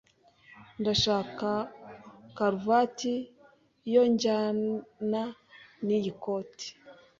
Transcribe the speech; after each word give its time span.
Ndashaka 0.81 1.49
karuvati 2.37 3.13
yojyana 3.93 5.21
niyi 5.85 6.11
koti. 6.23 6.67